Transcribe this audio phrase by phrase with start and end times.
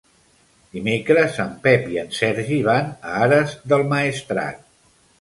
[0.77, 4.69] Dimecres en Pep i en Sergi van a Ares del Maestrat.